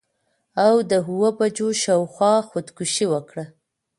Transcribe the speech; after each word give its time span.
او 0.65 0.75
د 0.89 0.91
اووه 1.07 1.29
بجو 1.37 1.69
شا 1.81 1.93
او 1.97 2.03
خوا 2.13 2.33
خودکشي 2.49 3.05
وکړه. 3.09 3.45